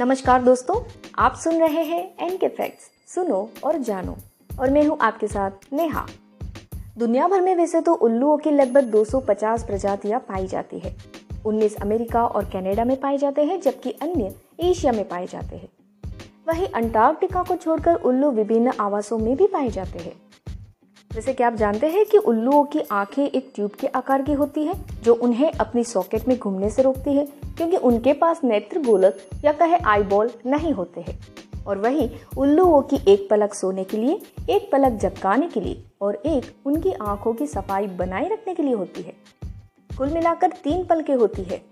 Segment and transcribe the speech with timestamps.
[0.00, 0.74] नमस्कार दोस्तों,
[1.18, 4.16] आप सुन रहे हैं एन के फैक्ट्स सुनो और जानो।
[4.60, 6.06] और मैं हूँ आपके साथ नेहा।
[6.98, 10.96] दुनिया भर में वैसे तो उल्लुओं की लगभग 250 प्रजातियाँ पाई जाती है।
[11.46, 15.68] 19 अमेरिका और कनाडा में पाए जाते हैं, जबकि अन्य एशिया में पाए जाते हैं।
[16.48, 20.29] वहीं अंटार्कटिका को छोड़कर उल्लू विभिन्न आवासों में भी पाए जाते हैं।
[21.14, 24.64] जैसे कि आप जानते हैं कि उल्लुओं की आँखें एक ट्यूब के आकार की होती
[24.64, 29.18] है, जो उन्हें अपनी सॉकेट में घूमने से रोकती है, क्योंकि उनके पास नेत्र गोलक
[29.44, 31.20] या कहे आईबॉल नहीं होते हैं।
[31.66, 36.14] और वही उल्लुओं की एक पलक सोने के लिए, एक पलक झपकाने के लिए और
[36.14, 39.12] एक उनकी आँखों की सफ़ाई बनाए रखने के लिए होती है।
[39.98, 41.62] कुल मिलाकर तीन पलकें होती है।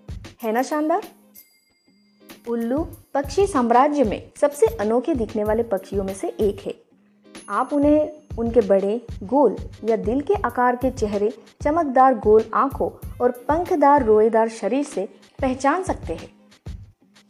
[0.42, 1.02] है ना, शानदार?
[2.48, 6.74] उल्लू पक्षी साम्राज्य में सबसे अनोखे दिखने वाले पक्षियों में से एक है।
[7.48, 13.30] आप उन्हें उनके बड़े, गोल या दिल के आकार के चेहरे, चमकदार गोल आँखों और
[13.30, 15.09] पंखदार रोएदार शरीर से
[15.41, 16.28] पहचान सकते हैं।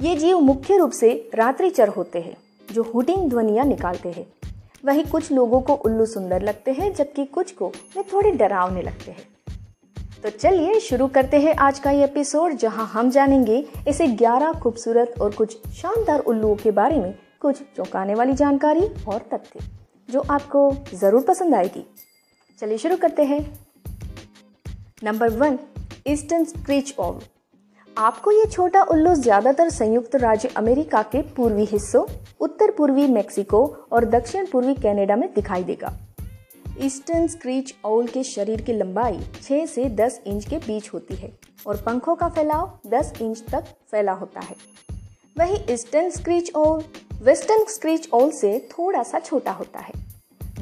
[0.00, 2.36] ये जीव मुख्य रूप से रात्रिचर होते हैं,
[2.72, 4.26] जो हुटिंग ध्वनिया निकालते हैं।
[4.84, 9.10] वही कुछ लोगों को उल्लू सुंदर लगते हैं, जबकि कुछ को वे थोड़े डरावने लगते
[9.10, 9.26] हैं।
[10.22, 15.14] तो चलिए शुरू करते हैं आज का ये एपिसोड, जहाँ हम जानेंगे इसे 11 खूबसूरत
[15.20, 19.60] और कुछ शानदार उल्लुओं के बारे में कुछ चौंकाने वाली जानकारी और तथ्य।
[20.08, 21.84] जो आपको ज़रूर पसंद आएगी।
[22.58, 23.40] चलिए शुरू करते हैं।
[25.04, 25.58] Number one
[26.08, 27.20] eastern screech owl
[27.96, 32.04] आपको ये छोटा उल्लू ज़्यादातर संयुक्त राज्य अमेरिका के पूर्वी हिस्सों
[32.40, 35.92] उत्तर पूर्वी मेक्सिको और दक्षिण पूर्वी कनाडा में दिखाई देगा।
[36.82, 41.32] ईस्टर्न स्क्रीच ऑल के शरीर की लंबाई 6 से 10 इंच के बीच होती है
[41.66, 44.56] और पंखों का फैलाव 10 इंच तक फैला होता है।
[45.38, 46.82] वही eastern screech owl
[47.22, 49.92] western screech owl से थोड़ा सा छोटा होता है।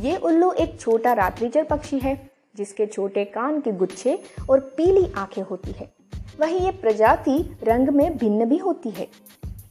[0.00, 5.42] ये उल्लू एक छोटा रात्रिचर पक्षी है, जिसके छोटे कान के गुच्छे और पीली आँखें
[5.42, 5.90] होती है।
[6.40, 9.08] वही ये प्रजाति रंग में भिन्न भी होती है।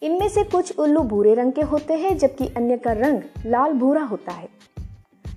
[0.04, 4.04] इनमें से कुछ उल्लू भूरे रंग के होते हैं, जबकि अन्य का रंग लाल भूरा
[4.04, 4.50] होता है।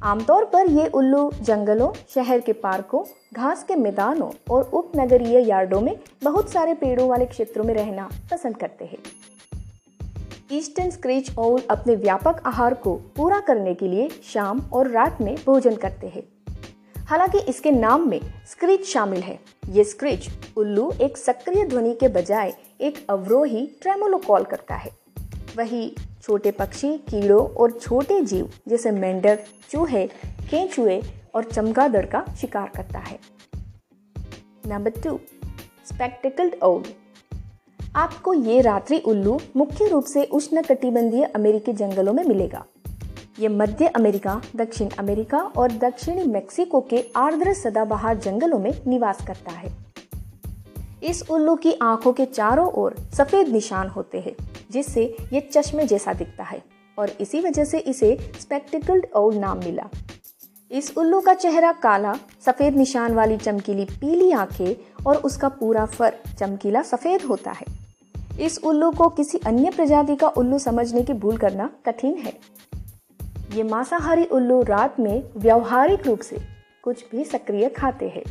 [0.02, 3.04] आमतौर पर ये उल्लू जंगलों, शहर के पार्कों,
[3.34, 8.56] घास के मैदानों और उपनगरीय यार्डों में बहुत सारे पेड़ों वाले क्षेत्रों में रहना पसंद
[8.56, 8.98] करते हैं।
[10.52, 15.36] ईस्टर्न स्क्रीच ओल अपने व्यापक आहार को पूरा करने के लिए शाम और रात में
[15.46, 16.22] भोजन करते हैं।
[17.04, 18.20] हालाँकि इसके नाम में
[18.50, 19.38] स्क्रीच शामिल है।
[19.68, 24.90] ये स्क्रीच उल्लू एक सक्रिय ध्वनि के बजाय एक अवरोही ट्रेमोलो कॉल करता है।
[25.56, 30.06] वही छोटे पक्षी, कीड़ों और छोटे जीव जैसे मेंढक, चूहे,
[30.50, 31.02] केंचुए
[31.34, 33.18] और चमगादड़ का शिकार करता है।
[34.66, 35.20] नंबर टू
[35.86, 36.82] स्पेक्टिकल्ड ओल
[37.96, 42.64] आपको ये रात्रि उल्लू मुख्य रूप से उष्ण कटिबंधीय अमेरिकी जंगलों में मिलेगा।
[43.40, 49.52] ये मध्य अमेरिका, दक्षिण अमेरिका और दक्षिणी मेक्सिको के आर्द्र सदाबहार जंगलों में निवास करता
[49.52, 49.72] है।
[51.02, 54.36] इस उल्लू की आँखों के चारों ओर सफ़ेद निशान होते हैं,
[54.70, 56.62] जिससे ये चश्मे जैसा दिखता है
[56.98, 59.88] और इसी वजह से इसे स्पेक्टिकल्ड ओल नाम मिला।
[60.72, 62.14] इस उल्लू का चेहरा काला,
[62.46, 67.66] सफ़ेद निशान वाली चमकीली पीली आँखें और उसका पूरा फर चमकीला सफ़ेद होता है।
[68.40, 72.32] इस उल्लू को किसी अन्य प्रजाति का उल्लू समझने की भूल करना कठिन है।
[73.54, 76.38] ये मांसाहारी उल्लू रात में व्यवहारिक रूप से
[76.82, 78.24] कुछ भी सक्रिय खाते हैं।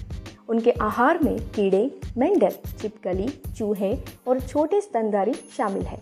[0.50, 6.02] उनके आहार में कीड़े मेंढक छिपकली चूहे और छोटे स्तनधारी शामिल है।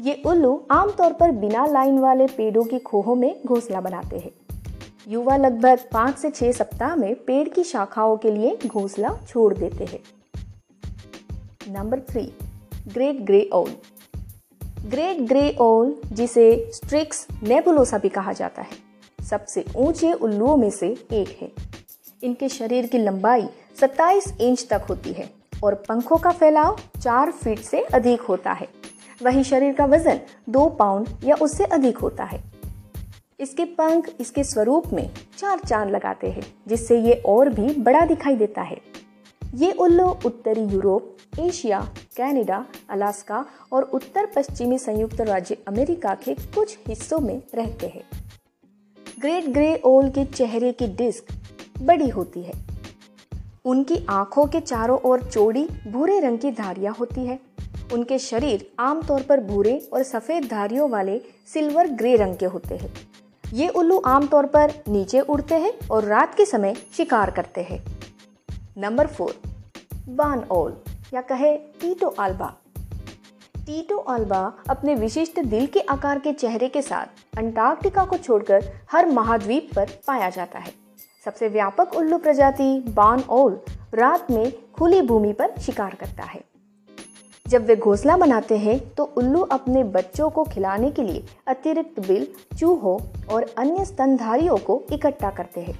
[0.00, 4.32] ये उल्लू आमतौर पर बिना लाइन वाले पेड़ों की खोहों में घोंसला बनाते हैं।
[5.06, 9.84] युवा लगभग पाँच से छह सप्ताह में पेड़ की शाखाओं के लिए घोंसला छोड़ देते
[9.84, 10.00] हैं।
[11.68, 12.22] Number three,
[12.88, 13.70] great grey owl.
[14.86, 18.76] Great grey owl, जिसे स्ट्रिक्स नेबुलोसा भी कहा जाता है,
[19.18, 21.50] सबसे ऊँचे उल्लुओं में से एक है।
[22.24, 23.46] इनके शरीर की लंबाई
[23.80, 25.30] 27 इंच तक होती है
[25.64, 28.68] और पंखों का फैलाव 4 फीट से अधिक होता है।
[29.22, 32.42] वहीं शरीर का वज़न 2 पाउंड या उससे अधिक होता है।
[33.40, 38.36] इसके पंख इसके स्वरूप में चार चाँद लगाते हैं, जिससे ये और भी बड़ा दिखाई
[38.36, 38.80] देता है।
[39.54, 41.80] ये उल्लू उत्तरी यूरोप, एशिया,
[42.16, 48.04] कनाडा, अलास्का और उत्तर पश्चिमी संयुक्त राज्य अमेरिका के कुछ हिस्सों में रहते हैं।
[49.20, 51.24] ग्रेट ग्रे ओल के चेहरे की डिस्क
[51.82, 52.52] बड़ी होती है।
[53.64, 57.38] उनकी आँखों के चारों ओर चौड़ी, भूरे रंग की धारियाँ होती है।
[57.92, 62.94] उनके शरीर आमतौर पर भूरे और सफ़ेद धारियों वाले सिल्वर ग्रे रंग के होते हैं।
[63.54, 67.78] ये उल्लू आमतौर पर नीचे उड़ते हैं और रात के समय शिकार करते हैं।
[68.78, 69.34] नंबर फोर
[70.08, 70.72] बान ओल,
[71.14, 72.52] या कहे टीटो आल्बा।
[73.56, 74.40] टीटो आल्बा
[74.70, 79.90] अपने विशिष्ट दिल के आकार के चेहरे के साथ अंटार्कटिका को छोड़कर हर महाद्वीप पर
[80.06, 80.72] पाया जाता है।
[81.24, 83.60] सबसे व्यापक उल्लू प्रजाति बान ओल
[83.94, 86.44] रात में खुली भूमि पर शिकार करता है।
[87.54, 92.26] जब वे घोंसला बनाते हैं तो उल्लू अपने बच्चों को खिलाने के लिए अतिरिक्त बिल,
[92.58, 92.96] चूहों
[93.26, 95.78] और अन्य स्तनधारियों को इकट्ठा करते हैं।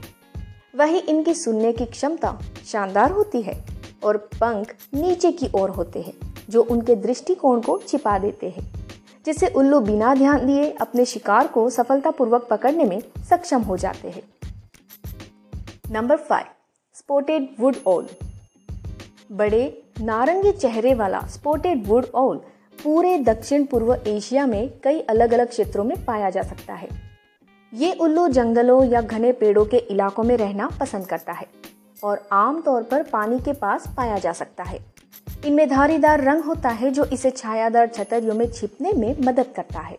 [0.76, 3.55] वही इनकी सुनने की क्षमता शानदार होती है
[4.05, 6.15] और पंख नीचे की ओर होते हैं,
[6.50, 8.71] जो उनके दृष्टिकोण को छिपा देते हैं,
[9.26, 13.00] जिससे उल्लू बिना ध्यान दिए अपने शिकार को सफलतापूर्वक पकड़ने में
[13.31, 14.23] सक्षम हो जाते हैं।
[15.91, 16.47] नंबर फाइव,
[16.94, 18.09] स्पोटेड वुड ओल।
[19.32, 22.37] बड़े नारंगी चेहरे वाला स्पोटेड वुड ओल
[22.79, 26.88] पूरे दक्षिण पूर्व एशिया में कई अलग अलग क्षेत्रों में पाया जा सकता है।
[27.73, 31.46] ये उल्लू जंगलों या घने पेड़ों के इलाकों में रहना पसंद करता है
[32.05, 34.79] और आमतौर पर पानी के पास पाया जा सकता है।
[35.46, 39.99] इनमें धारीदार रंग होता है जो इसे छायादार छतरियों में छिपने में मदद करता है।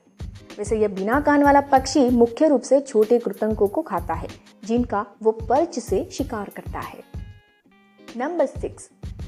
[0.57, 4.27] वैसे यह बिना कान वाला पक्षी मुख्य रूप से छोटे कृतंकों को खाता है,
[4.65, 7.14] जिनका वो पर्च से शिकार करता है।
[8.17, 8.83] नंबर सिक्स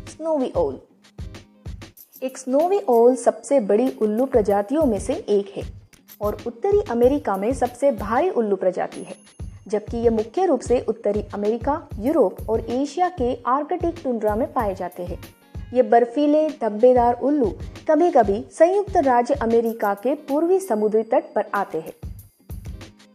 [0.08, 0.80] स्नोवी ओल
[2.24, 5.64] एक स्नोवी ओल सबसे बड़ी उल्लू प्रजातियों में से एक है
[6.22, 9.16] और उत्तरी अमेरिका में सबसे भारी उल्लू प्रजाति है,
[9.68, 14.76] जबकि ये मुख्य रूप से उत्तरी अमेरिका, यूरोप और एशिया के आर्कटिक टुंड्रा में पाए
[14.76, 15.20] जाते हैं।
[15.74, 17.54] ये बर्फीले, धब्बेदार उल्लू
[17.90, 21.94] कभी कभी संयुक्त राज्य अमेरिका के पूर्वी समुद्री तट पर आते हैं।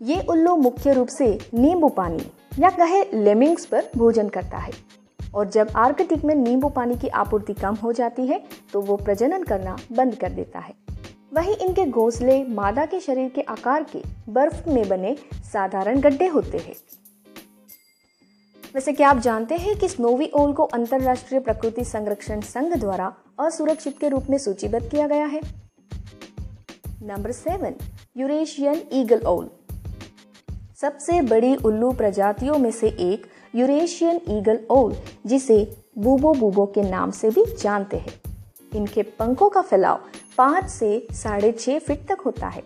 [0.03, 4.73] ये उल्लू मुख्य रूप से नींबू पानी या कहे लेमिंग्स पर भोजन करता है।
[5.35, 8.43] और जब आर्कटिक में नींबू पानी की आपूर्ति कम हो जाती है
[8.73, 10.75] तो वो प्रजनन करना बंद कर देता है।
[11.35, 15.17] वहीं इनके घोंसले मादा के शरीर के आकार के बर्फ़ में बने
[15.53, 16.75] साधारण गड्ढे होते हैं।
[18.75, 23.99] वैसे क्या आप जानते हैं कि स्नोवी ओल को अंतरराष्ट्रीय प्रकृति संरक्षण संघ द्वारा असुरक्षित
[23.99, 25.41] के रूप में सूचीबद्ध किया गया है?
[27.03, 27.75] नंबर सेवन,
[28.17, 29.51] यूरेशियन ईगल ओल।
[30.77, 34.95] सबसे बड़ी उल्लू प्रजातियों में से एक यूरेशियन ईगल ओल
[35.27, 35.57] जिसे
[35.99, 38.13] बूबो बूबो के नाम से भी जानते हैं।
[38.73, 40.01] इनके पंखों का फैलाव
[40.39, 42.63] पाँच से साढ़े छः फीट तक होता है।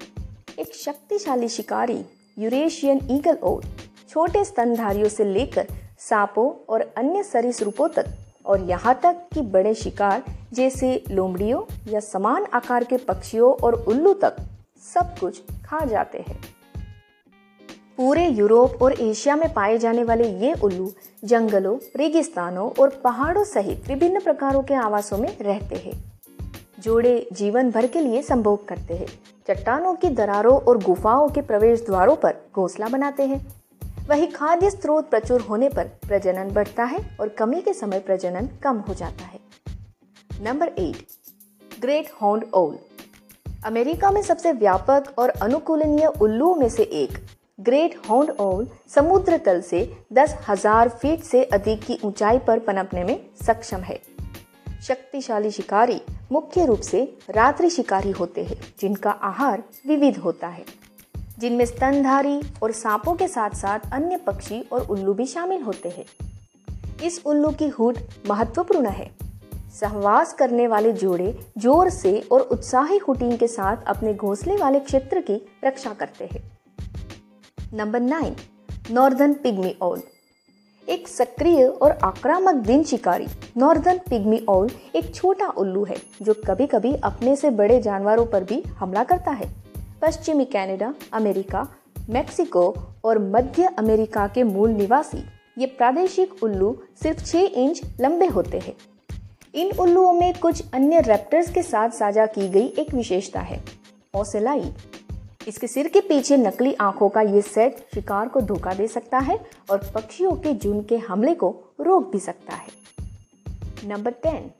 [0.58, 1.98] एक शक्तिशाली शिकारी
[2.38, 3.62] यूरेशियन ईगल ओल
[4.08, 5.66] छोटे स्तनधारियों से लेकर
[6.00, 8.06] सांपों और अन्य सरीसृपों तक,
[8.46, 10.22] और यहाँ तक कि बड़े शिकार
[10.52, 11.62] जैसे लोमड़ियों
[11.92, 14.36] या समान आकार के पक्षियों और उल्लू तक
[14.84, 16.38] सब कुछ खा जाते हैं।
[17.98, 20.90] पूरे यूरोप और एशिया में पाए जाने वाले ये उल्लू
[21.22, 25.92] जंगलों, रेगिस्तानों और पहाड़ों सहित विभिन्न प्रकारों के आवासों में रहते हैं,
[26.78, 29.06] जोड़े जीवन भर के लिए संभोग करते हैं।
[29.48, 33.40] चट्टानों की दरारों और गुफाओं के प्रवेश द्वारों पर घोंसला बनाते हैं।
[34.08, 38.78] वही खाद्य स्रोत प्रचुर होने पर प्रजनन बढ़ता है और कमी के समय प्रजनन कम
[38.78, 39.40] हो जाता है।
[40.42, 41.06] Number eight,
[41.80, 42.76] great horned owl.
[43.66, 47.18] America में सबसे व्यापक और अनुकूलनीय उल्लुओं में से एक
[47.58, 49.78] ग्रेट हॉर्न ओल समुद्र तल से
[50.12, 53.98] दस हज़ार फीट से अधिक की ऊंचाई पर पनपने में सक्षम है।
[54.82, 56.00] शक्तिशाली शिकारी
[56.32, 60.64] मुख्य रूप से रात्रि शिकारी होते हैं, जिनका आहार विविध होता है।
[61.38, 66.04] जिनमें स्तनधारी और सांपों के साथ साथ अन्य पक्षी और उल्लू भी शामिल होते हैं।
[67.04, 67.98] इस उल्लू की हुड
[68.28, 69.10] महत्वपूर्ण है।
[69.80, 75.20] सहवास करने वाले जोड़े ज़ोर से और उत्साही हुटिंग के साथ अपने घोंसले वाले क्षेत्र
[75.20, 76.55] की रक्षा करते हैं।
[77.74, 78.34] नंबर नाइन
[78.90, 80.02] नॉर्दर्न पिग्मी ओल।
[80.88, 83.26] एक सक्रिय और आक्रामक दिन शिकारी।
[83.56, 88.44] नॉर्दर्न पिग्मी ओल एक छोटा उल्लू है जो कभी कभी अपने से बड़े जानवरों पर
[88.44, 89.50] भी हमला करता है।
[90.02, 91.66] पश्चिमी कनाडा, अमेरिका
[92.08, 95.24] मेक्सिको और मध्य अमेरिका के मूल निवासी
[95.58, 98.76] ये प्रादेशिक उल्लू सिर्फ़ 6 इंच लंबे होते हैं।
[99.54, 103.62] इन उल्लुओं में कुछ अन्य रेप्टर्स के साथ साझा की गई एक विशेषता है
[104.14, 104.72] ओसेलाई।
[105.46, 109.38] इसके सिर के पीछे नकली आँखों का ये सेट शिकार को धोखा दे सकता है
[109.70, 111.48] और पक्षियों के झुंड के हमले को
[111.80, 112.68] रोक भी सकता है।
[113.84, 114.50] नंबर टेन,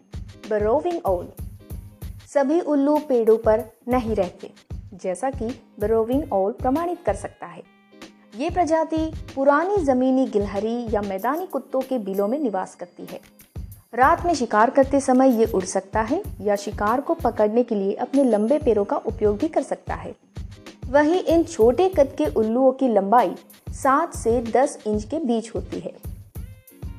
[0.50, 1.28] बरोविंग ओल
[2.28, 4.50] सभी उल्लू पेड़ों पर नहीं रहते,
[4.94, 5.48] जैसा कि
[5.80, 7.62] बरोविंग ओल प्रमाणित कर सकता है।
[8.38, 13.20] ये प्रजाति पुरानी जमीनी गिलहरी या मैदानी कुत्तों के बिलों में निवास करती है।
[13.94, 17.94] रात में शिकार करते समय ये उड़ सकता है या शिकार को पकड़ने के लिए
[17.94, 20.14] अपने लंबे पैरों का उपयोग भी कर सकता है।
[20.88, 23.34] वहीं इन छोटे कद के उल्लुओं की लंबाई
[23.74, 25.92] 7 से 10 इंच के बीच होती है।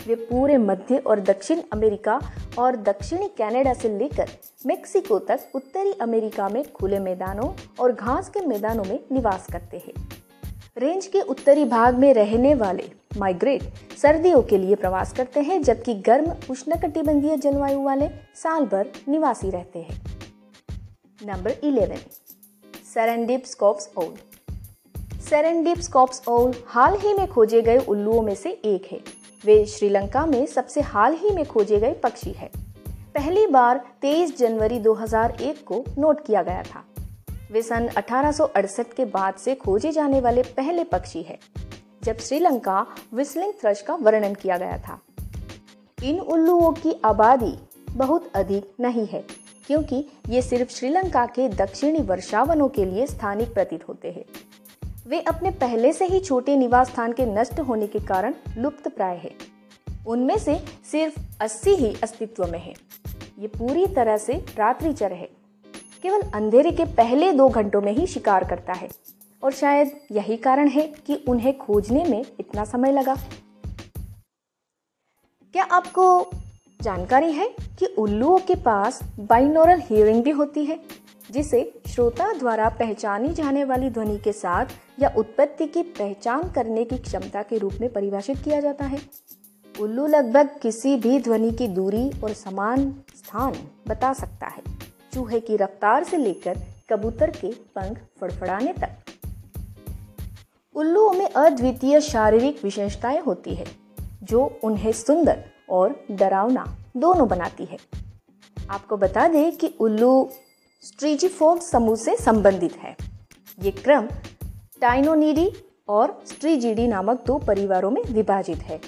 [0.08, 2.20] वे पूरे मध्य और दक्षिण अमेरिका
[2.60, 4.30] और दक्षिणी कनाडा से लेकर
[4.66, 9.94] मेक्सिको तक उत्तरी अमेरिका में खुले मैदानों और घास के मैदानों में निवास करते हैं।
[10.78, 13.64] रेंज के उत्तरी भाग में रहने वाले माइग्रेट
[13.98, 19.80] सर्दियों के लिए प्रवास करते हैं, जबकि गर्म, उष्णकटिबंधीय जलवायु वाले साल भर निवासी रहते
[19.80, 20.02] हैं।
[21.26, 22.27] नंबर 11
[22.98, 24.14] सरनडीप स्कॉप्स ओल
[25.30, 29.00] सरनडीप स्कॉप्स ओल हाल ही में खोजे गए उल्लुओं में से एक है।
[29.46, 32.50] वे श्रीलंका में सबसे हाल ही में खोजे गए पक्षी है।
[32.90, 36.84] पहली बार 23 जनवरी 2001 को नोट किया गया था।
[37.52, 38.32] वे सन अठारह
[38.98, 41.40] के बाद से खोजे जाने वाले पहले पक्षी है,
[42.04, 45.00] जब श्रीलंका विस्लिंग थ्रश का वर्णन किया गया था।
[46.04, 47.58] इन उल्लुओं की आबादी
[47.90, 53.88] बहुत अधिक नहीं है। क्योंकि ये सिर्फ़ श्रीलंका के दक्षिणी वर्षावनों के लिए स्थानिक प्रतीत
[53.88, 54.26] होते हैं।
[55.08, 59.18] वे अपने पहले से ही छोटे निवास स्थान के नष्ट होने के कारण लुप्त प्राय
[59.18, 59.36] है।
[60.08, 62.74] उनमें से सिर्फ़ 80 ही अस्तित्व में है।
[63.40, 65.30] ये पूरी तरह से रात्रिचर है।
[66.04, 68.90] केवल अंधेरे के पहले दो घंटों में ही शिकार करता है।
[69.44, 73.16] और शायद यही कारण है कि उन्हें खोजने में इतना समय लगा।
[75.54, 76.32] क्या आपको
[76.80, 77.48] जानकारी है
[77.80, 80.80] कि उल्लुओं के पास बाइनोरल हियरिंग भी होती है,
[81.32, 84.66] जिसे श्रोता द्वारा पहचानी जाने वाली ध्वनि के साथ
[85.00, 89.00] या उत्पत्ति की पहचान करने की क्षमता के रूप में परिभाषित किया जाता है।
[89.76, 93.56] उल्लू लगभग किसी भी ध्वनि की दूरी और समान स्थान
[93.88, 94.64] बता सकता है,
[95.14, 98.90] चूहे की रफ्तार से लेकर कबूतर के पंख फड़फड़ाने तक।
[100.76, 103.66] उल्लुओं में अद्वितीय शारीरिक विशेषताएँ होती है,
[104.24, 106.66] जो उन्हें सुंदर और डरावना
[106.98, 107.78] दोनों बनाती है।
[108.58, 110.30] आपको बता दें कि उल्लू
[110.84, 112.96] स्ट्रीजीफोर्ड समूह से संबंधित है।
[113.64, 114.08] ये क्रम
[114.82, 115.52] टाइनोनीडी
[115.90, 118.80] और स्ट्रीजीडी नामक दो परिवारों में विभाजित है।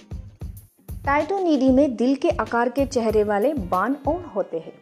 [0.89, 4.73] टाइटोनीडी में दिल के आकार के चेहरे वाले बान ओल होते हैं,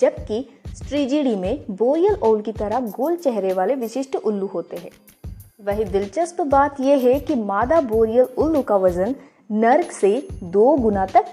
[0.00, 4.90] जबकि स्ट्रीजीडी में बोरियल ओल की तरह गोल चेहरे वाले विशिष्ट उल्लू होते हैं।
[5.64, 9.14] वही दिलचस्प बात यह है कि मादा बोरियल उल्लू का वज़न
[9.52, 11.32] नर्क से दो गुना तक